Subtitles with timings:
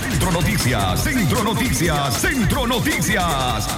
[0.00, 3.68] Centro Noticias, Centro Noticias, Centro Noticias.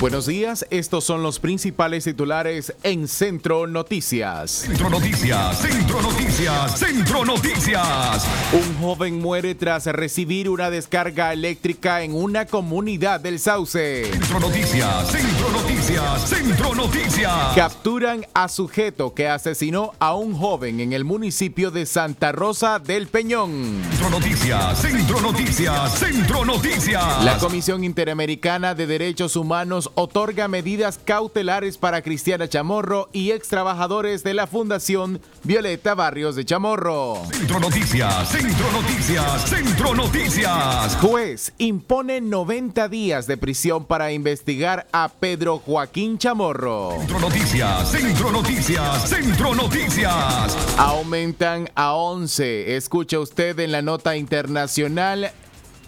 [0.00, 4.50] Buenos días, estos son los principales titulares en Centro Noticias.
[4.50, 8.26] Centro Noticias, Centro Noticias, Centro Noticias.
[8.54, 14.06] Un joven muere tras recibir una descarga eléctrica en una comunidad del Sauce.
[14.10, 15.59] Centro Noticias, Centro Noticias,
[15.90, 17.32] Centro Noticias.
[17.56, 23.08] Capturan a sujeto que asesinó a un joven en el municipio de Santa Rosa del
[23.08, 23.82] Peñón.
[23.90, 27.24] Centro Noticias, Centro Noticias, Centro Noticias.
[27.24, 34.22] La Comisión Interamericana de Derechos Humanos otorga medidas cautelares para Cristiana Chamorro y ex trabajadores
[34.22, 37.24] de la Fundación Violeta Barrios de Chamorro.
[37.32, 40.96] Centro Noticias, Centro Noticias, Centro Noticias.
[41.00, 46.98] Juez impone 90 días de prisión para investigar a Pedro Joaquín Chamorro.
[46.98, 50.76] Centro Noticias, Centro Noticias, Centro Noticias.
[50.76, 52.76] Aumentan a 11.
[52.76, 55.32] Escucha usted en la nota internacional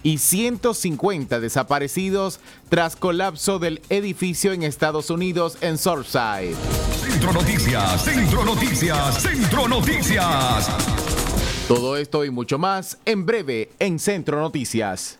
[0.01, 6.55] y 150 desaparecidos tras colapso del edificio en Estados Unidos en Surfside.
[6.99, 10.69] Centro Noticias, Centro Noticias, Centro Noticias.
[11.67, 15.19] Todo esto y mucho más en breve en Centro Noticias.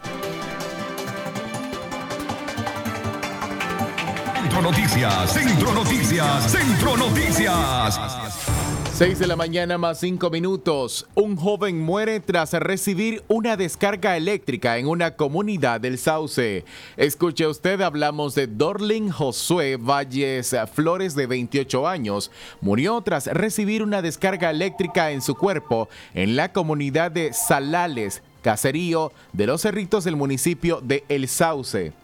[4.35, 8.62] Centro Noticias, Centro Noticias, Centro Noticias.
[8.95, 11.07] 6 de la mañana más 5 minutos.
[11.15, 16.65] Un joven muere tras recibir una descarga eléctrica en una comunidad del Sauce.
[16.99, 22.31] Escuche usted, hablamos de Dorling Josué Valles Flores de 28 años.
[22.61, 29.11] Murió tras recibir una descarga eléctrica en su cuerpo en la comunidad de Salales, caserío
[29.33, 31.95] de los cerritos del municipio de El Sauce.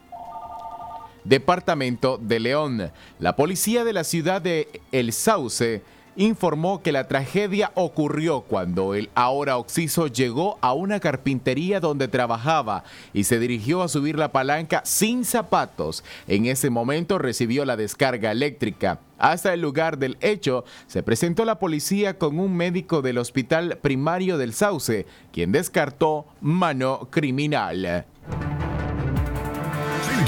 [1.25, 2.91] Departamento de León.
[3.19, 5.83] La policía de la ciudad de El Sauce
[6.19, 12.83] informó que la tragedia ocurrió cuando el ahora Oxiso llegó a una carpintería donde trabajaba
[13.15, 16.03] y se dirigió a subir la palanca sin zapatos.
[16.27, 18.99] En ese momento recibió la descarga eléctrica.
[19.17, 24.39] Hasta el lugar del hecho se presentó la policía con un médico del hospital primario
[24.39, 28.07] del Sauce, quien descartó mano criminal.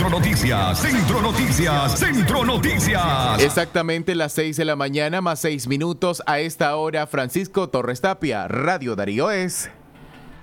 [0.01, 3.45] Centro Noticias, Centro Noticias, Centro Noticias.
[3.45, 8.49] Exactamente las 6 de la mañana más 6 minutos a esta hora, Francisco Torres Tapia,
[8.49, 9.71] Radio Darío es.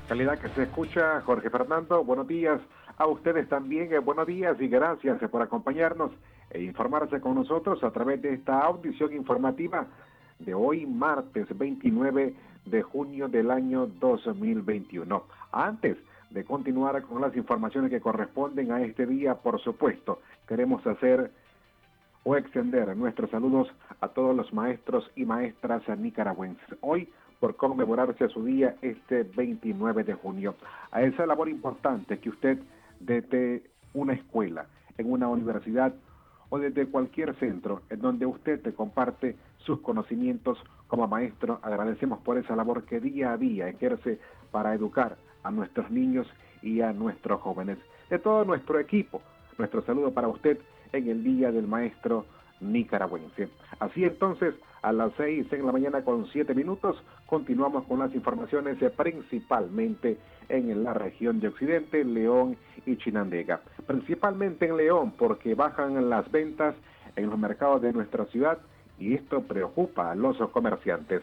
[0.08, 2.62] Calidad que se escucha, Jorge Fernando, buenos días.
[3.00, 6.12] A ustedes también, eh, buenos días y gracias por acompañarnos
[6.52, 9.88] e informarse con nosotros a través de esta audición informativa
[10.38, 15.24] de hoy, martes 29 de junio del año 2021.
[15.52, 15.98] Antes
[16.30, 21.32] de continuar con las informaciones que corresponden a este día, por supuesto, queremos hacer
[22.24, 23.70] o extender nuestros saludos
[24.02, 26.78] a todos los maestros y maestras nicaragüenses.
[26.82, 27.08] Hoy,
[27.40, 30.56] por conmemorarse su día este 29 de junio,
[30.92, 32.60] a esa labor importante que usted
[33.00, 33.64] desde
[33.94, 34.66] una escuela,
[34.98, 35.94] en una universidad
[36.50, 40.58] o desde cualquier centro en donde usted te comparte sus conocimientos
[40.88, 44.20] como maestro, agradecemos por esa labor que día a día ejerce
[44.52, 46.28] para educar a nuestros niños
[46.62, 47.78] y a nuestros jóvenes.
[48.10, 49.22] De todo nuestro equipo,
[49.58, 50.60] nuestro saludo para usted
[50.92, 52.26] en el Día del Maestro
[52.60, 53.50] nicaragüense.
[53.80, 58.82] Así entonces, a las seis en la mañana con siete minutos, continuamos con las informaciones
[58.82, 60.18] eh, principalmente
[60.50, 63.62] en la región de Occidente, León y Chinandega.
[63.86, 66.76] Principalmente en León, porque bajan las ventas
[67.16, 68.60] en los mercados de nuestra ciudad
[69.00, 71.22] y esto preocupa a los comerciantes.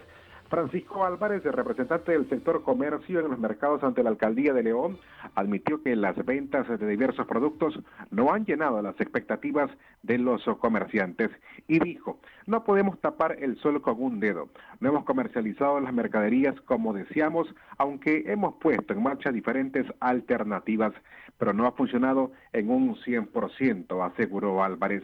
[0.54, 5.00] Francisco Álvarez, representante del sector comercio en los mercados ante la alcaldía de León,
[5.34, 7.76] admitió que las ventas de diversos productos
[8.12, 9.68] no han llenado las expectativas
[10.04, 11.32] de los comerciantes
[11.66, 14.48] y dijo, no podemos tapar el sol con un dedo.
[14.78, 20.92] No hemos comercializado las mercaderías como deseamos, aunque hemos puesto en marcha diferentes alternativas,
[21.36, 25.02] pero no ha funcionado en un 100%, aseguró Álvarez.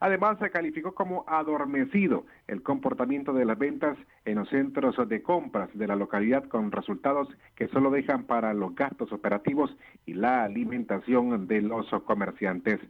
[0.00, 5.70] Además, se calificó como adormecido el comportamiento de las ventas en los centros de compras
[5.74, 9.74] de la localidad con resultados que solo dejan para los gastos operativos
[10.06, 12.80] y la alimentación de los comerciantes.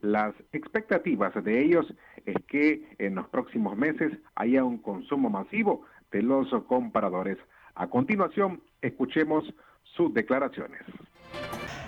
[0.00, 1.86] Las expectativas de ellos
[2.26, 5.82] es que en los próximos meses haya un consumo masivo
[6.12, 7.38] de los compradores.
[7.74, 9.44] A continuación, escuchemos
[9.82, 10.82] sus declaraciones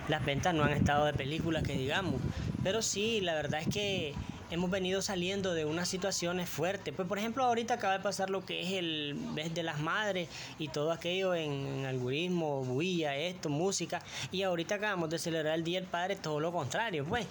[0.08, 2.20] las ventas no han estado de película que digamos,
[2.62, 4.14] pero sí, la verdad es que
[4.50, 6.94] hemos venido saliendo de unas situaciones fuertes.
[6.94, 10.28] Pues por ejemplo, ahorita acaba de pasar lo que es el mes de las madres
[10.58, 14.02] y todo aquello en, algoritmo, bulla, esto, música.
[14.32, 17.04] Y ahorita acabamos de celebrar el Día del Padre, todo lo contrario.
[17.04, 17.26] Pues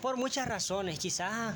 [0.00, 1.54] por muchas razones, quizás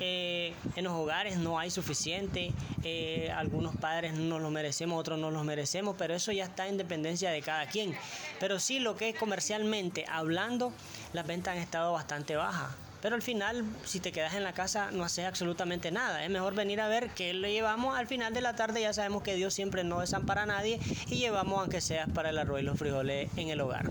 [0.00, 2.52] eh, en los hogares no hay suficiente,
[2.84, 6.76] eh, algunos padres no los merecemos, otros no los merecemos, pero eso ya está en
[6.76, 7.94] dependencia de cada quien.
[8.38, 10.72] Pero sí, lo que es comercialmente hablando,
[11.12, 12.87] las ventas han estado bastante bajas.
[13.00, 16.24] Pero al final, si te quedas en la casa, no haces absolutamente nada.
[16.24, 17.96] Es mejor venir a ver qué le llevamos.
[17.96, 21.18] Al final de la tarde ya sabemos que Dios siempre no desampara a nadie y
[21.18, 23.90] llevamos aunque sea para el arroz y los frijoles en el hogar.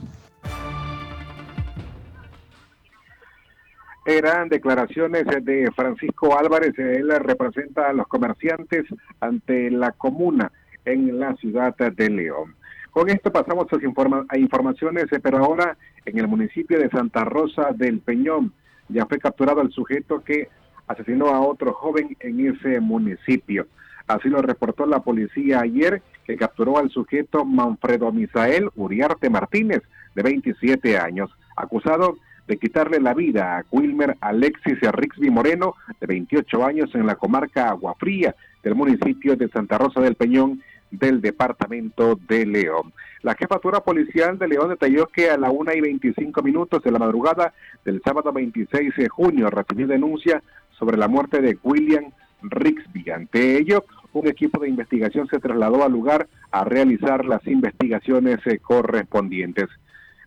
[4.06, 8.86] Eran declaraciones de Francisco Álvarez, él representa a los comerciantes
[9.20, 10.50] ante la comuna
[10.86, 12.56] en la ciudad de León.
[12.92, 18.54] Con esto pasamos a, informaciones, pero ahora en el municipio de Santa Rosa del Peñón
[18.90, 20.50] ya fue capturado el sujeto que
[20.88, 23.68] asesinó a otro joven en ese municipio.
[24.08, 29.82] Así lo reportó la policía ayer, que capturó al sujeto Manfredo Misael Uriarte Martínez,
[30.16, 32.18] de 27 años, acusado
[32.48, 37.70] de quitarle la vida a Wilmer Alexis Rixby Moreno, de 28 años, en la comarca
[37.70, 38.34] Aguafría
[38.64, 40.62] del municipio de Santa Rosa del Peñón,
[40.92, 42.94] del departamento de León.
[43.22, 47.00] La jefatura policial de León detalló que a la una y 25 minutos de la
[47.00, 47.54] madrugada
[47.84, 50.42] del sábado 26 de junio recibió denuncia
[50.78, 52.12] sobre la muerte de William
[52.42, 53.10] Rixby.
[53.10, 58.60] Ante ello, un equipo de investigación se trasladó al lugar a realizar las investigaciones eh,
[58.60, 59.68] correspondientes.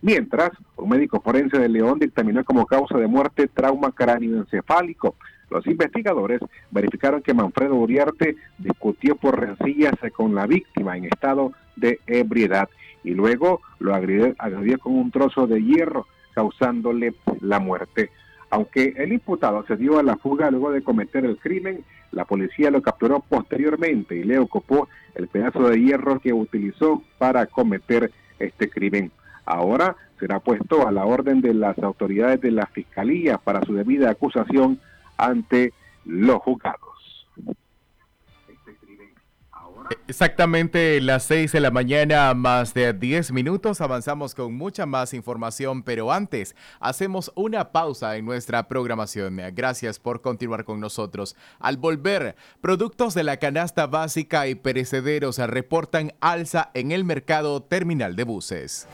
[0.02, 5.16] Mientras, un médico forense de León dictaminó como causa de muerte trauma cráneoencefálico.
[5.50, 11.98] Los investigadores verificaron que Manfredo Uriarte discutió por rencillas con la víctima en estado de
[12.06, 12.68] ebriedad
[13.02, 14.34] y luego lo agredió,
[14.78, 18.10] con un trozo de hierro, causándole la muerte.
[18.50, 22.70] Aunque el imputado se dio a la fuga luego de cometer el crimen, la policía
[22.70, 28.68] lo capturó posteriormente y le ocupó el pedazo de hierro que utilizó para cometer este
[28.68, 29.10] crimen.
[29.44, 34.10] Ahora será puesto a la orden de las autoridades de la Fiscalía para su debida
[34.10, 34.78] acusación
[35.20, 35.72] ante
[36.04, 36.90] los juzgados.
[40.06, 43.80] Exactamente las 6 de la mañana, más de 10 minutos.
[43.80, 49.40] Avanzamos con mucha más información, pero antes hacemos una pausa en nuestra programación.
[49.52, 51.36] Gracias por continuar con nosotros.
[51.58, 58.14] Al volver, productos de la canasta básica y perecederos reportan alza en el mercado terminal
[58.14, 58.86] de buses.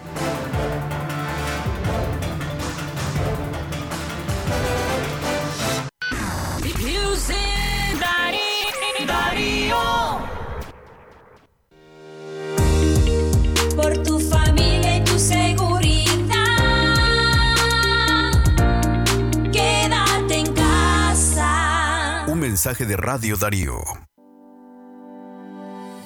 [22.66, 23.78] Mensaje de Radio Darío.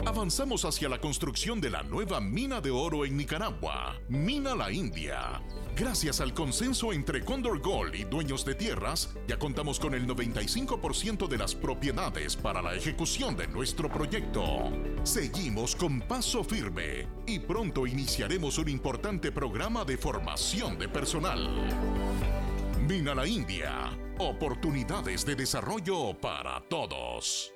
[0.05, 5.41] Avanzamos hacia la construcción de la nueva mina de oro en Nicaragua, Mina La India.
[5.75, 11.29] Gracias al consenso entre Condor Gold y dueños de tierras, ya contamos con el 95%
[11.29, 14.71] de las propiedades para la ejecución de nuestro proyecto.
[15.03, 22.40] Seguimos con paso firme y pronto iniciaremos un importante programa de formación de personal.
[22.89, 27.51] Mina La India Oportunidades de desarrollo para todos.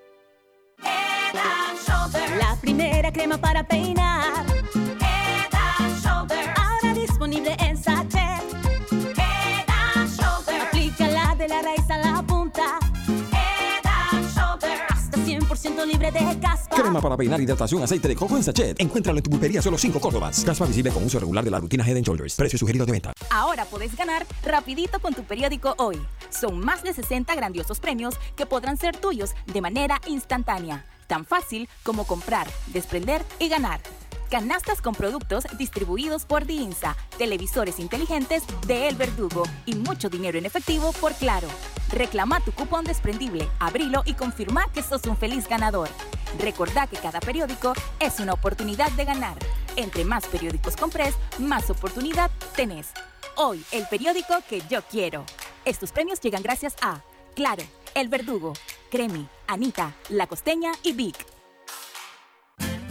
[2.38, 4.47] La primera crema para peinar.
[4.75, 6.54] Head and Shoulder.
[6.57, 8.03] Ahora disponible en sachet.
[15.87, 16.76] De caspa.
[16.76, 18.81] Crema para peinar, hidratación, aceite de coco en sachet.
[18.81, 20.43] Encuéntralo en tu pulpería solo 5 Córdobas.
[20.45, 22.37] Caspa visible con uso regular de la rutina Head Shoulders.
[22.37, 23.12] Precio sugerido de venta.
[23.31, 26.00] Ahora puedes ganar rapidito con tu periódico hoy.
[26.31, 30.87] Son más de 60 grandiosos premios que podrán ser tuyos de manera instantánea.
[31.07, 33.81] Tan fácil como comprar, desprender y ganar.
[34.35, 40.45] Canastas con productos distribuidos por Diinsa, televisores inteligentes de El Verdugo y mucho dinero en
[40.45, 41.47] efectivo por Claro.
[41.93, 45.88] Reclama tu cupón desprendible, abrilo y confirma que sos un feliz ganador.
[46.41, 49.38] Recordá que cada periódico es una oportunidad de ganar.
[49.76, 52.88] Entre más periódicos compres, más oportunidad tenés.
[53.37, 55.25] Hoy, el periódico que yo quiero.
[55.64, 57.03] Estos premios llegan gracias a
[57.37, 57.62] Claro,
[57.95, 58.55] El Verdugo,
[58.91, 61.34] Cremi, Anita, La Costeña y Vic.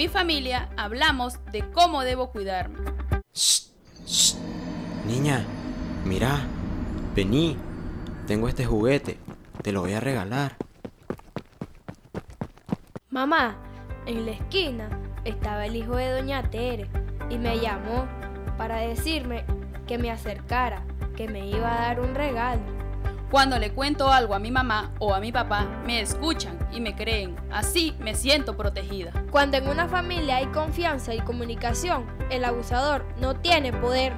[0.00, 2.78] Mi familia hablamos de cómo debo cuidarme.
[5.06, 5.44] Niña,
[6.06, 6.40] mira,
[7.14, 7.58] vení,
[8.26, 9.18] tengo este juguete,
[9.62, 10.56] te lo voy a regalar.
[13.10, 13.58] Mamá,
[14.06, 14.88] en la esquina
[15.26, 16.88] estaba el hijo de Doña Tere
[17.28, 18.08] y me llamó
[18.56, 19.44] para decirme
[19.86, 20.82] que me acercara,
[21.14, 22.79] que me iba a dar un regalo.
[23.30, 26.96] Cuando le cuento algo a mi mamá o a mi papá, me escuchan y me
[26.96, 27.36] creen.
[27.52, 29.12] Así me siento protegida.
[29.30, 34.14] Cuando en una familia hay confianza y comunicación, el abusador no tiene poder.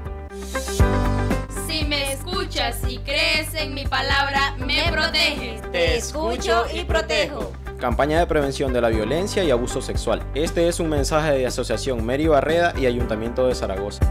[1.67, 5.61] Si me escuchas y crees en mi palabra, me proteges.
[5.71, 7.53] Te escucho y protejo.
[7.79, 10.23] Campaña de prevención de la violencia y abuso sexual.
[10.35, 14.11] Este es un mensaje de Asociación Mary Barreda y Ayuntamiento de Zaragoza.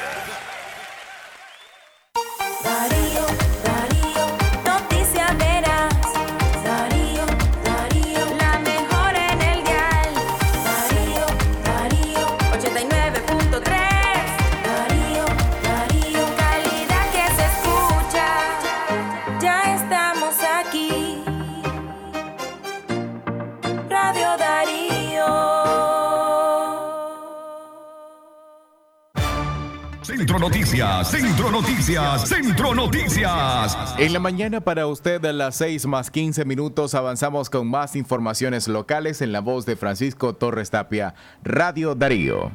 [30.31, 33.95] Centro Noticias, Centro Noticias, Centro Noticias.
[33.99, 38.69] En la mañana para usted a las 6 más 15 minutos avanzamos con más informaciones
[38.69, 42.49] locales en la voz de Francisco Torres Tapia, Radio Darío.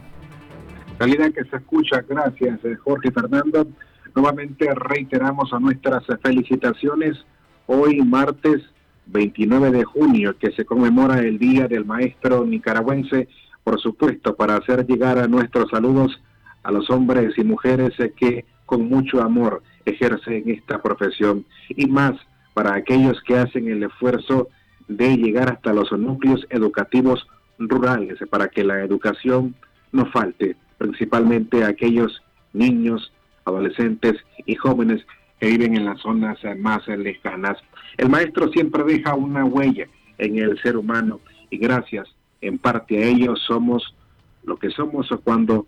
[0.96, 3.68] Calidad que se escucha, gracias eh, Jorge Fernando.
[4.14, 7.18] Nuevamente reiteramos a nuestras felicitaciones
[7.66, 8.62] hoy martes
[9.04, 13.28] 29 de junio que se conmemora el Día del Maestro Nicaragüense,
[13.62, 16.18] por supuesto, para hacer llegar a nuestros saludos
[16.66, 22.14] a los hombres y mujeres que con mucho amor ejercen esta profesión y más
[22.54, 24.48] para aquellos que hacen el esfuerzo
[24.88, 27.28] de llegar hasta los núcleos educativos
[27.60, 29.54] rurales para que la educación
[29.92, 32.20] no falte, principalmente a aquellos
[32.52, 33.12] niños,
[33.44, 35.06] adolescentes y jóvenes
[35.38, 37.58] que viven en las zonas más lejanas.
[37.96, 39.86] El maestro siempre deja una huella
[40.18, 42.08] en el ser humano y gracias
[42.40, 43.94] en parte a ello somos
[44.42, 45.66] lo que somos cuando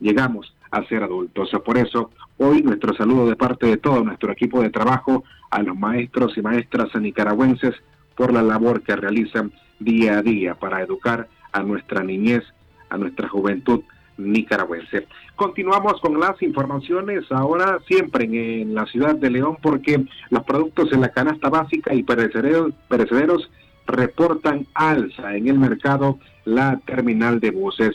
[0.00, 1.50] llegamos a ser adultos.
[1.64, 5.76] Por eso, hoy nuestro saludo de parte de todo nuestro equipo de trabajo a los
[5.76, 7.74] maestros y maestras nicaragüenses
[8.16, 12.42] por la labor que realizan día a día para educar a nuestra niñez,
[12.88, 13.82] a nuestra juventud
[14.18, 15.06] nicaragüense.
[15.34, 21.02] Continuamos con las informaciones ahora siempre en, la ciudad de León porque los productos en
[21.02, 23.50] la canasta básica y perecederos, perecederos
[23.86, 27.94] reportan alza en el mercado la terminal de buses.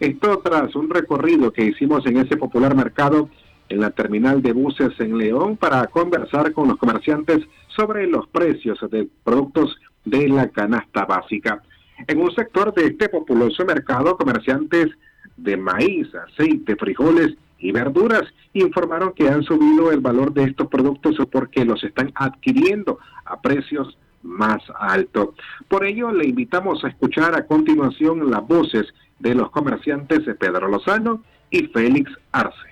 [0.00, 3.28] Esto tras un recorrido que hicimos en ese popular mercado
[3.68, 8.78] en la terminal de buses en León para conversar con los comerciantes sobre los precios
[8.90, 11.62] de productos de la canasta básica.
[12.06, 14.86] En un sector de este populoso mercado, comerciantes
[15.36, 21.16] de maíz, aceite, frijoles y verduras informaron que han subido el valor de estos productos
[21.30, 25.30] porque los están adquiriendo a precios más altos.
[25.66, 28.86] Por ello, le invitamos a escuchar a continuación las voces
[29.18, 32.68] de los comerciantes Pedro Lozano y Félix Arce.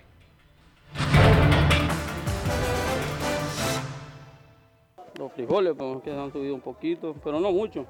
[5.19, 7.87] Los frijoles pues, que han subido un poquito, pero no mucho.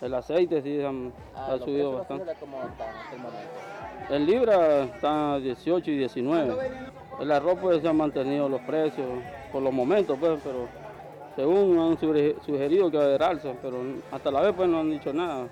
[0.00, 2.32] El aceite sí han, ah, ha subido bastante.
[4.10, 6.54] El libra está a 18 y 19.
[7.20, 9.06] El arroz pues se han mantenido los precios
[9.52, 10.68] por los momentos, pues, pero
[11.34, 13.78] según han sugerido que va a haber alza, pero
[14.10, 15.48] hasta la vez pues no han dicho nada.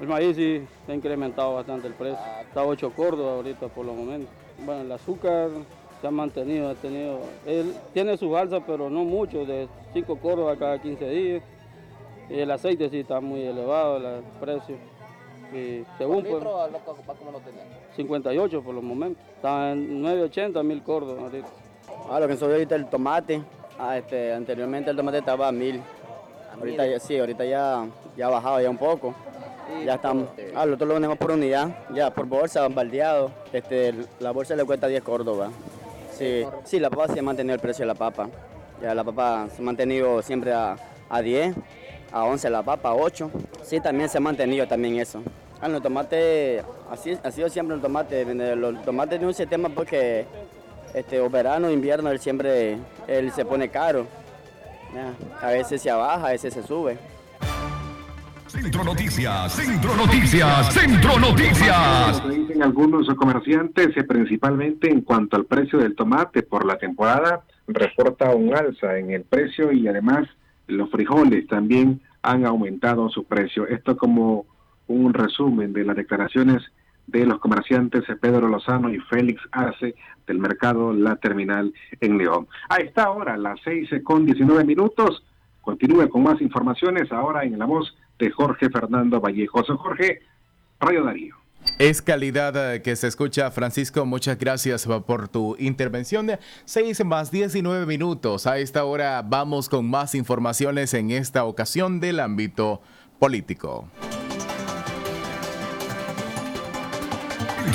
[0.00, 2.18] El maíz sí se ha incrementado bastante el precio.
[2.42, 4.28] Está 8 córdoba ahorita por los momentos.
[4.64, 5.48] Bueno, el azúcar
[6.00, 10.56] se ha mantenido, ha tenido, él tiene su alza, pero no mucho, de 5 córdoba
[10.56, 11.42] cada 15 días.
[12.28, 14.76] Y el aceite sí está muy elevado, el precio.
[15.52, 16.68] Y según pues, ¿cómo
[17.32, 17.40] lo
[17.94, 19.22] 58 por los momentos.
[19.36, 21.48] Está en 980 mil córdoba ahorita.
[22.10, 23.42] Ah, lo que subió ahorita el tomate.
[23.78, 25.80] Ah, este, anteriormente el tomate estaba a mil.
[26.58, 27.86] Ahorita ya, sí, ahorita ya,
[28.16, 29.14] ya ha bajado ya un poco.
[29.84, 30.28] Ya estamos.
[30.54, 33.30] Ah, nosotros lo vendemos por unidad, ya por bolsa, baldeado.
[33.52, 35.50] Este, la bolsa le cuesta 10 córdoba.
[36.16, 38.28] Sí, sí, la papa sí ha mantenido el precio de la papa.
[38.80, 40.76] Ya la papa se ha mantenido siempre a,
[41.08, 41.54] a 10
[42.12, 43.30] a 11 la papa, 8.
[43.62, 45.22] Sí, también se ha mantenido también eso.
[45.60, 48.24] Ah, los tomates, así ha sido siempre el tomate.
[48.56, 50.26] Los tomates de un sistema porque
[50.94, 54.06] este, o verano, invierno, él siempre él se pone caro.
[55.42, 56.96] A veces se baja, a veces se sube.
[58.62, 62.24] Centro Noticias, Centro Noticias, Centro Noticias.
[62.24, 67.44] Lo dicen algunos comerciantes, eh, principalmente en cuanto al precio del tomate por la temporada,
[67.66, 70.26] reporta un alza en el precio y además
[70.68, 73.68] los frijoles también han aumentado su precio.
[73.68, 74.46] Esto como
[74.86, 76.62] un resumen de las declaraciones
[77.06, 79.94] de los comerciantes Pedro Lozano y Félix Arce
[80.26, 82.48] del mercado La Terminal en León.
[82.70, 85.22] A esta hora, las seis con 19 minutos,
[85.60, 89.62] continúe con más informaciones ahora en la voz de Jorge Fernando Vallejo.
[89.76, 90.20] Jorge,
[90.80, 91.36] Radio Darío.
[91.78, 94.06] Es calidad eh, que se escucha, Francisco.
[94.06, 96.30] Muchas gracias por tu intervención.
[96.64, 98.46] Seis más 19 minutos.
[98.46, 102.80] A esta hora vamos con más informaciones en esta ocasión del ámbito
[103.18, 103.88] político.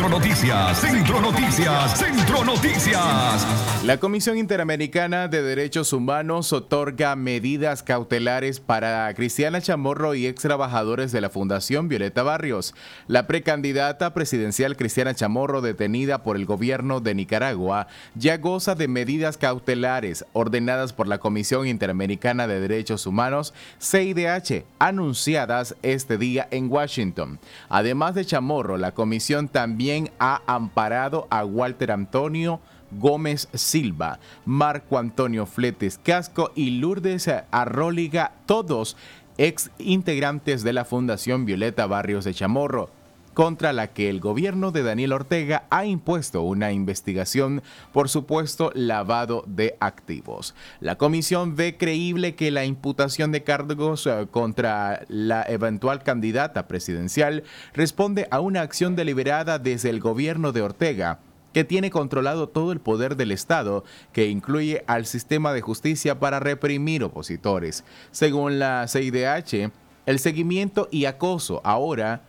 [0.01, 3.47] Centro Noticias, Centro Noticias, Centro Noticias.
[3.85, 11.11] La Comisión Interamericana de Derechos Humanos otorga medidas cautelares para Cristiana Chamorro y ex trabajadores
[11.11, 12.73] de la Fundación Violeta Barrios.
[13.07, 17.85] La precandidata presidencial Cristiana Chamorro, detenida por el gobierno de Nicaragua,
[18.15, 25.75] ya goza de medidas cautelares ordenadas por la Comisión Interamericana de Derechos Humanos, CIDH, anunciadas
[25.83, 27.39] este día en Washington.
[27.69, 32.59] Además de Chamorro, la comisión también ha amparado a Walter Antonio
[32.91, 38.97] Gómez Silva, Marco Antonio Fletes Casco y Lourdes Arróliga, todos
[39.37, 43.00] ex integrantes de la Fundación Violeta Barrios de Chamorro
[43.33, 47.61] contra la que el gobierno de Daniel Ortega ha impuesto una investigación
[47.93, 50.55] por supuesto lavado de activos.
[50.79, 57.43] La comisión ve creíble que la imputación de cargos eh, contra la eventual candidata presidencial
[57.73, 61.19] responde a una acción deliberada desde el gobierno de Ortega
[61.53, 66.39] que tiene controlado todo el poder del Estado, que incluye al sistema de justicia para
[66.39, 67.83] reprimir opositores.
[68.11, 69.71] Según la CIDH,
[70.05, 72.23] el seguimiento y acoso ahora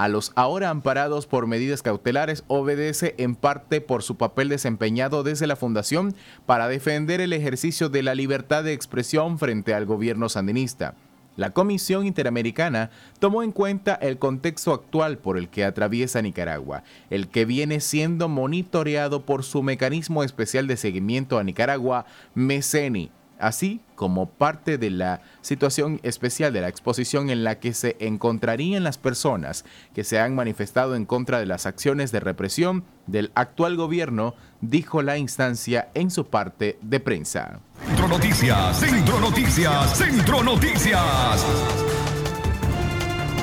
[0.00, 5.46] a los ahora amparados por medidas cautelares obedece en parte por su papel desempeñado desde
[5.46, 6.14] la Fundación
[6.46, 10.94] para defender el ejercicio de la libertad de expresión frente al gobierno sandinista.
[11.36, 17.28] La Comisión Interamericana tomó en cuenta el contexto actual por el que atraviesa Nicaragua, el
[17.28, 23.10] que viene siendo monitoreado por su mecanismo especial de seguimiento a Nicaragua, MECENI,
[23.40, 28.84] así como parte de la situación especial de la exposición en la que se encontrarían
[28.84, 33.76] las personas que se han manifestado en contra de las acciones de represión del actual
[33.76, 37.60] gobierno, dijo la instancia en su parte de prensa.
[37.86, 41.99] Centro Noticias, Centro Noticias, Centro Noticias.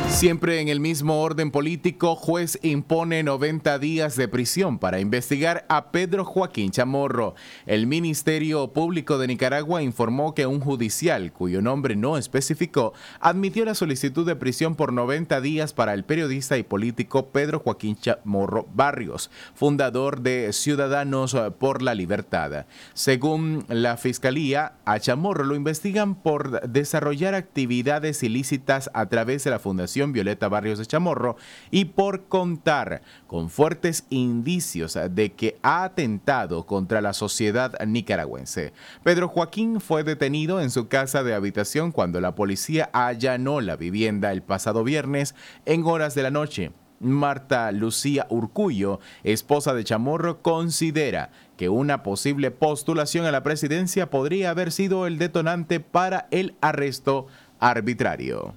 [0.09, 5.91] Siempre en el mismo orden político, juez impone 90 días de prisión para investigar a
[5.91, 7.35] Pedro Joaquín Chamorro.
[7.67, 13.75] El Ministerio Público de Nicaragua informó que un judicial, cuyo nombre no especificó, admitió la
[13.75, 19.29] solicitud de prisión por 90 días para el periodista y político Pedro Joaquín Chamorro Barrios,
[19.53, 22.65] fundador de Ciudadanos por la Libertad.
[22.95, 29.59] Según la Fiscalía, a Chamorro lo investigan por desarrollar actividades ilícitas a través de la
[29.59, 31.35] Fundación Violeta Barrios de Chamorro
[31.71, 38.73] y por contar con fuertes indicios de que ha atentado contra la sociedad nicaragüense.
[39.03, 44.31] Pedro Joaquín fue detenido en su casa de habitación cuando la policía allanó la vivienda
[44.31, 46.71] el pasado viernes en horas de la noche.
[46.99, 54.51] Marta Lucía Urcullo, esposa de Chamorro, considera que una posible postulación a la presidencia podría
[54.51, 57.27] haber sido el detonante para el arresto
[57.59, 58.53] arbitrario.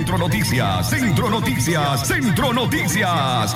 [0.00, 3.54] Centro Noticias, Centro Noticias, Centro Noticias.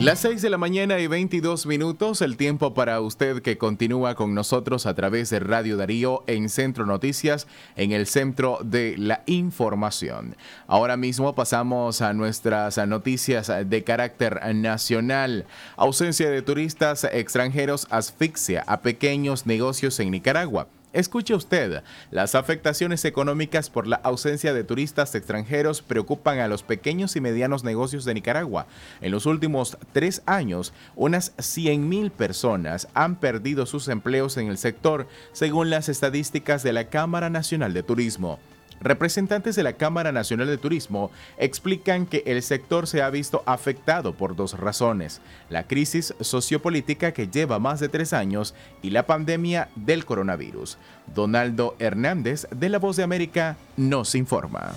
[0.00, 4.34] Las 6 de la mañana y 22 minutos, el tiempo para usted que continúa con
[4.34, 10.34] nosotros a través de Radio Darío en Centro Noticias, en el centro de la información.
[10.66, 15.46] Ahora mismo pasamos a nuestras noticias de carácter nacional.
[15.76, 20.66] Ausencia de turistas extranjeros asfixia a pequeños negocios en Nicaragua.
[20.92, 27.16] Escuche usted, las afectaciones económicas por la ausencia de turistas extranjeros preocupan a los pequeños
[27.16, 28.66] y medianos negocios de Nicaragua.
[29.00, 35.06] En los últimos tres años, unas 100.000 personas han perdido sus empleos en el sector,
[35.32, 38.38] según las estadísticas de la Cámara Nacional de Turismo.
[38.82, 44.14] Representantes de la Cámara Nacional de Turismo explican que el sector se ha visto afectado
[44.14, 49.68] por dos razones, la crisis sociopolítica que lleva más de tres años y la pandemia
[49.76, 50.78] del coronavirus.
[51.14, 54.72] Donaldo Hernández de La Voz de América nos informa.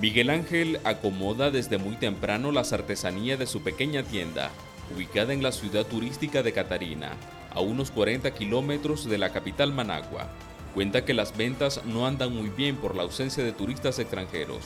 [0.00, 4.50] Miguel Ángel acomoda desde muy temprano las artesanías de su pequeña tienda,
[4.94, 7.12] ubicada en la ciudad turística de Catarina,
[7.54, 10.28] a unos 40 kilómetros de la capital Managua.
[10.74, 14.58] Cuenta que las ventas no andan muy bien por la ausencia de turistas extranjeros.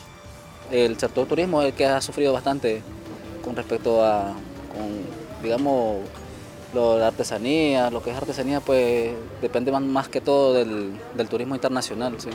[0.71, 2.83] El sector turismo es el que ha sufrido bastante
[3.45, 4.35] con respecto a,
[5.43, 5.99] digamos,
[6.75, 11.55] lo de artesanía, lo que es artesanía, pues depende más, que todo del, del turismo
[11.55, 12.15] internacional.
[12.19, 12.31] ¿sí?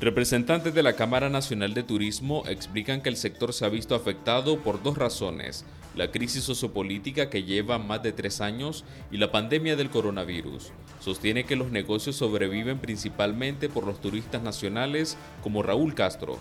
[0.00, 4.58] Representantes de la Cámara Nacional de Turismo explican que el sector se ha visto afectado
[4.58, 5.64] por dos razones
[5.96, 10.72] la crisis sociopolítica que lleva más de tres años y la pandemia del coronavirus.
[11.00, 16.38] Sostiene que los negocios sobreviven principalmente por los turistas nacionales como Raúl Castro.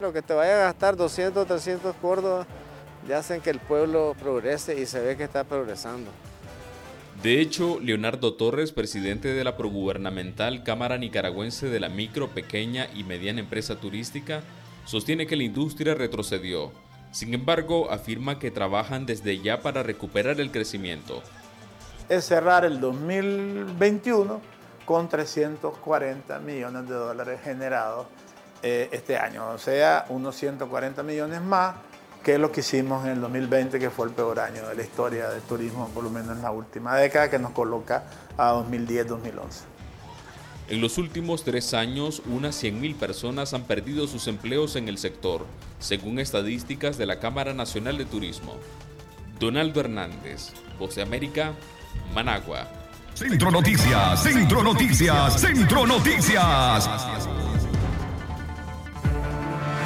[0.00, 2.46] Lo que te vaya a gastar 200, 300 córdobas
[3.08, 6.10] ya hacen que el pueblo progrese y se ve que está progresando.
[7.22, 13.04] De hecho, Leonardo Torres, presidente de la progubernamental Cámara Nicaragüense de la Micro, Pequeña y
[13.04, 14.42] Mediana Empresa Turística,
[14.84, 16.72] sostiene que la industria retrocedió
[17.14, 21.22] sin embargo, afirma que trabajan desde ya para recuperar el crecimiento.
[22.08, 24.40] Es cerrar el 2021
[24.84, 28.08] con 340 millones de dólares generados
[28.64, 31.76] eh, este año, o sea, unos 140 millones más
[32.24, 35.28] que lo que hicimos en el 2020, que fue el peor año de la historia
[35.28, 38.04] del turismo, por lo menos en la última década, que nos coloca
[38.36, 39.73] a 2010-2011.
[40.68, 45.46] En los últimos tres años, unas 100.000 personas han perdido sus empleos en el sector,
[45.78, 48.56] según estadísticas de la Cámara Nacional de Turismo.
[49.38, 51.52] Donaldo Hernández, Voz de América,
[52.14, 52.66] Managua.
[53.12, 56.88] Centro Noticias, Centro Noticias, Centro Noticias.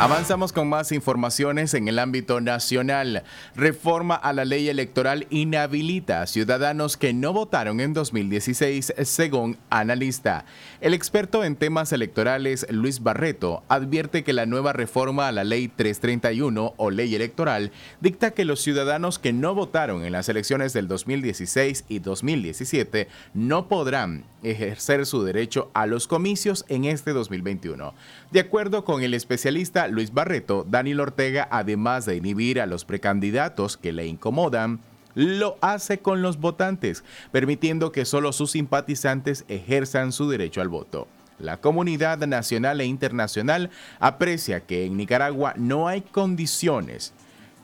[0.01, 3.25] Avanzamos con más informaciones en el ámbito nacional.
[3.57, 10.45] Reforma a la ley electoral inhabilita a ciudadanos que no votaron en 2016, según analista.
[10.81, 15.67] El experto en temas electorales, Luis Barreto, advierte que la nueva reforma a la ley
[15.67, 20.87] 331 o ley electoral dicta que los ciudadanos que no votaron en las elecciones del
[20.87, 27.95] 2016 y 2017 no podrán ejercer su derecho a los comicios en este 2021.
[28.31, 33.77] De acuerdo con el especialista Luis Barreto, Daniel Ortega, además de inhibir a los precandidatos
[33.77, 34.81] que le incomodan,
[35.15, 41.09] lo hace con los votantes, permitiendo que solo sus simpatizantes ejerzan su derecho al voto.
[41.39, 43.71] La comunidad nacional e internacional
[44.01, 47.15] aprecia que en Nicaragua no hay condiciones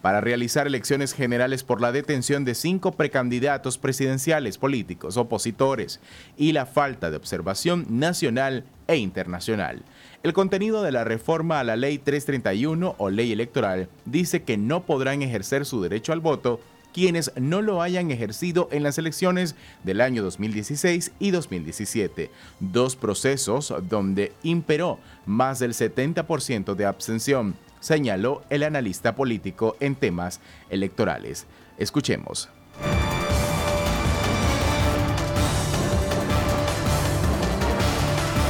[0.04, 5.98] para realizar elecciones generales por la detención de cinco precandidatos presidenciales políticos opositores
[6.36, 9.82] y la falta de observación nacional e internacional.
[10.22, 14.84] El contenido de la reforma a la Ley 331 o Ley Electoral dice que no
[14.84, 16.60] podrán ejercer su derecho al voto
[16.92, 23.72] quienes no lo hayan ejercido en las elecciones del año 2016 y 2017, dos procesos
[23.88, 27.54] donde imperó más del 70% de abstención,
[27.84, 31.46] señaló el analista político en temas electorales.
[31.76, 32.48] Escuchemos.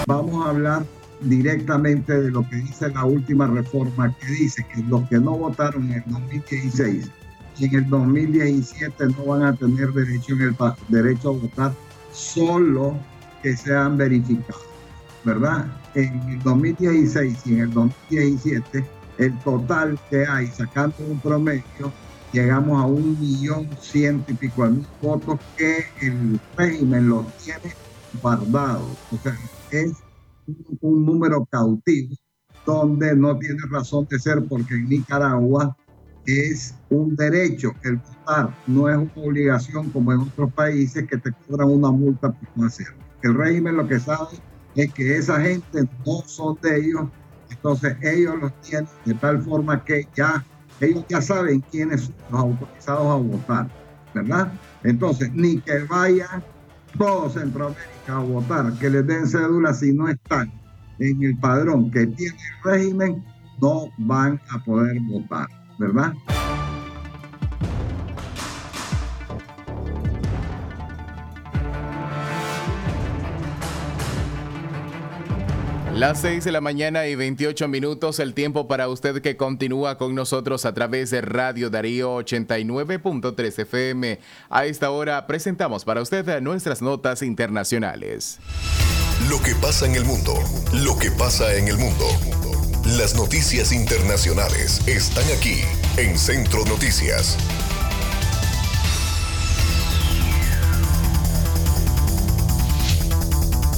[0.07, 0.85] Vamos a hablar
[1.21, 5.91] directamente de lo que dice la última reforma, que dice que los que no votaron
[5.91, 7.11] en el 2016
[7.59, 10.57] y en el 2017 no van a tener derecho, en el,
[10.89, 11.73] derecho a votar
[12.13, 12.97] solo
[13.43, 14.63] que sean verificados,
[15.25, 15.67] ¿verdad?
[15.97, 18.85] En el 2016 y en el 2017,
[19.19, 21.93] el total que hay, sacando un promedio,
[22.33, 27.73] llegamos a un millón ciento y pico de mil votos que el régimen los tiene
[28.21, 28.97] guardados.
[29.13, 29.37] O sea,
[29.71, 29.93] es
[30.81, 32.15] un número cautivo
[32.67, 35.77] donde no tiene razón de ser porque en Nicaragua
[36.27, 41.31] es un derecho el votar, no es una obligación como en otros países que te
[41.47, 42.97] cobran una multa por no hacerlo.
[43.23, 44.39] El régimen lo que sabe
[44.75, 47.09] es que esa gente no son de ellos,
[47.65, 50.45] entonces ellos los tienen de tal forma que ya
[50.81, 53.71] ellos ya saben quiénes son los autorizados a votar,
[54.15, 54.53] ¿verdad?
[54.83, 56.45] Entonces, ni que vayan
[56.99, 60.53] todo Centroamérica a votar, que les den cédula si no están
[60.99, 63.25] en el padrón que tiene el régimen,
[63.63, 65.49] no van a poder votar,
[65.79, 66.13] ¿verdad?
[75.95, 80.13] Las 6 de la mañana y 28 minutos, el tiempo para usted que continúa con
[80.17, 84.19] nosotros a través de Radio Darío 89.3 FM.
[84.51, 88.41] A esta hora presentamos para usted nuestras notas internacionales.
[89.31, 90.35] Lo que pasa en el mundo,
[90.73, 92.07] lo que pasa en el mundo.
[92.99, 95.61] Las noticias internacionales están aquí
[95.97, 97.39] en Centro Noticias.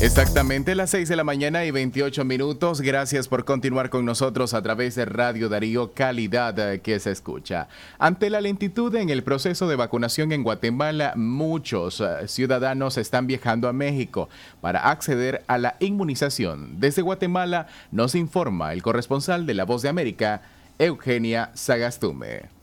[0.07, 2.81] Exactamente las 6 de la mañana y 28 minutos.
[2.81, 7.66] Gracias por continuar con nosotros a través de Radio Darío Calidad eh, que se escucha.
[7.99, 13.69] Ante la lentitud en el proceso de vacunación en Guatemala, muchos eh, ciudadanos están viajando
[13.69, 14.29] a México
[14.61, 16.79] para acceder a la inmunización.
[16.79, 20.40] Desde Guatemala nos informa el corresponsal de La Voz de América,
[20.79, 22.56] Eugenia Sagastume.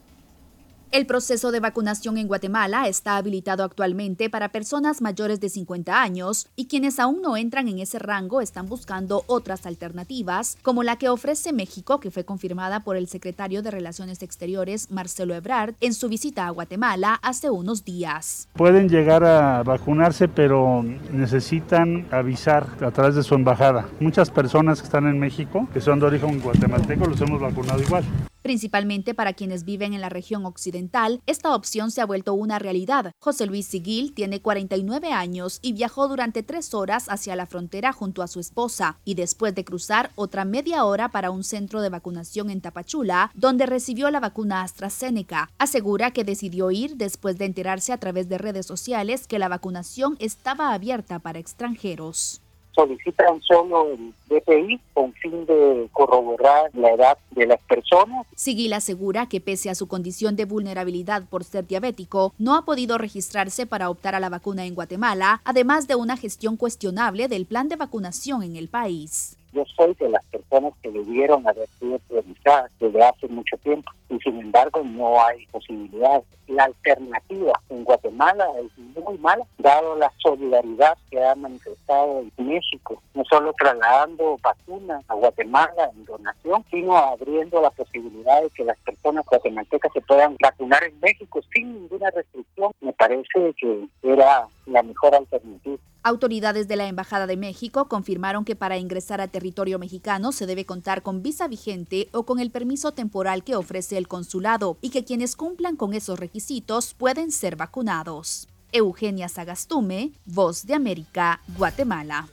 [0.94, 6.50] El proceso de vacunación en Guatemala está habilitado actualmente para personas mayores de 50 años
[6.56, 11.10] y quienes aún no entran en ese rango están buscando otras alternativas, como la que
[11.10, 16.10] ofrece México, que fue confirmada por el secretario de Relaciones Exteriores, Marcelo Ebrard, en su
[16.10, 18.48] visita a Guatemala hace unos días.
[18.54, 23.90] Pueden llegar a vacunarse, pero necesitan avisar a través de su embajada.
[24.00, 28.04] Muchas personas que están en México, que son de origen guatemalteco, los hemos vacunado igual.
[28.44, 33.14] Principalmente para quienes viven en la región occidental, esta opción se ha vuelto una realidad.
[33.20, 38.22] José Luis Siguil tiene 49 años y viajó durante tres horas hacia la frontera junto
[38.22, 42.50] a su esposa y después de cruzar otra media hora para un centro de vacunación
[42.50, 45.50] en Tapachula, donde recibió la vacuna AstraZeneca.
[45.58, 50.18] Asegura que decidió ir después de enterarse a través de redes sociales que la vacunación
[50.20, 52.43] estaba abierta para extranjeros
[52.74, 58.26] solicitan solo el DPI con fin de corroborar la edad de las personas.
[58.36, 62.98] Sigil asegura que pese a su condición de vulnerabilidad por ser diabético, no ha podido
[62.98, 67.68] registrarse para optar a la vacuna en Guatemala, además de una gestión cuestionable del plan
[67.68, 69.38] de vacunación en el país.
[69.54, 74.20] Yo soy de las personas que debieron haber sido priorizadas desde hace mucho tiempo y
[74.20, 76.24] sin embargo no hay posibilidad.
[76.48, 83.24] La alternativa en Guatemala es muy mala, dado la solidaridad que ha manifestado México, no
[83.26, 89.26] solo trasladando vacunas a Guatemala en donación, sino abriendo la posibilidad de que las personas
[89.26, 92.72] guatemaltecas se puedan vacunar en México sin ninguna restricción.
[92.82, 95.78] Me parece que era la mejor alternativa.
[96.06, 100.66] Autoridades de la Embajada de México confirmaron que para ingresar a territorio mexicano se debe
[100.66, 105.06] contar con visa vigente o con el permiso temporal que ofrece el consulado y que
[105.06, 108.50] quienes cumplan con esos requisitos pueden ser vacunados.
[108.74, 112.28] Eugenia Sagastume, Voz de América, Guatemala.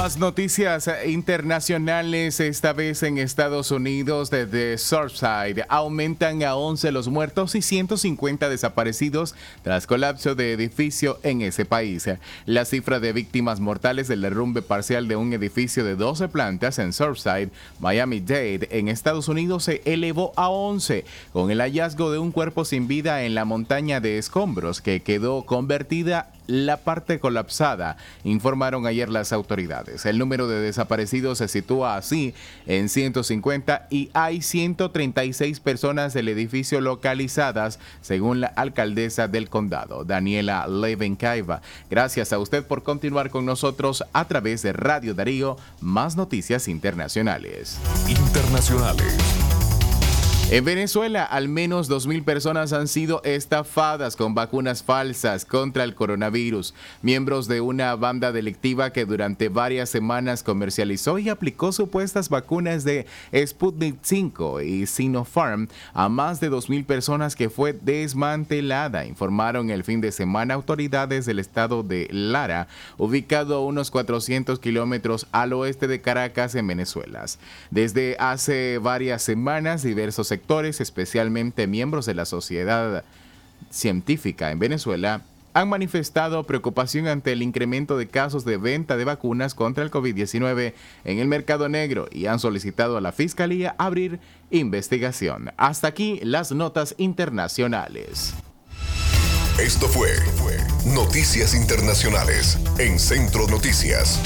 [0.00, 5.66] Más noticias internacionales, esta vez en Estados Unidos, desde Surfside.
[5.68, 12.08] Aumentan a 11 los muertos y 150 desaparecidos tras colapso de edificio en ese país.
[12.46, 16.94] La cifra de víctimas mortales del derrumbe parcial de un edificio de 12 plantas en
[16.94, 22.64] Surfside, Miami-Dade, en Estados Unidos, se elevó a 11, con el hallazgo de un cuerpo
[22.64, 29.08] sin vida en la montaña de escombros que quedó convertida la parte colapsada, informaron ayer
[29.08, 30.06] las autoridades.
[30.06, 32.34] El número de desaparecidos se sitúa así
[32.66, 40.66] en 150 y hay 136 personas del edificio localizadas, según la alcaldesa del condado, Daniela
[40.66, 41.62] Levenkaiva.
[41.90, 47.78] Gracias a usted por continuar con nosotros a través de Radio Darío, más noticias internacionales.
[48.08, 49.16] Internacionales.
[50.52, 56.74] En Venezuela, al menos 2.000 personas han sido estafadas con vacunas falsas contra el coronavirus.
[57.02, 63.06] Miembros de una banda delictiva que durante varias semanas comercializó y aplicó supuestas vacunas de
[63.32, 70.00] Sputnik 5 y Sinopharm a más de 2.000 personas que fue desmantelada, informaron el fin
[70.00, 72.66] de semana autoridades del estado de Lara,
[72.98, 77.24] ubicado a unos 400 kilómetros al oeste de Caracas, en Venezuela.
[77.70, 80.39] Desde hace varias semanas, diversos sectores
[80.80, 83.04] especialmente miembros de la sociedad
[83.70, 85.22] científica en Venezuela,
[85.52, 90.74] han manifestado preocupación ante el incremento de casos de venta de vacunas contra el COVID-19
[91.04, 95.52] en el mercado negro y han solicitado a la Fiscalía abrir investigación.
[95.56, 98.34] Hasta aquí las notas internacionales.
[99.58, 100.08] Esto fue
[100.86, 104.18] Noticias Internacionales en Centro Noticias.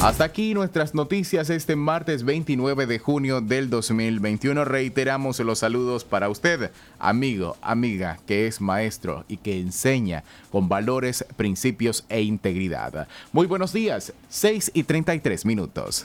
[0.00, 4.64] Hasta aquí nuestras noticias este martes 29 de junio del 2021.
[4.64, 6.70] Reiteramos los saludos para usted,
[7.00, 10.22] amigo, amiga, que es maestro y que enseña
[10.52, 13.08] con valores, principios e integridad.
[13.32, 16.04] Muy buenos días, 6 y 33 minutos.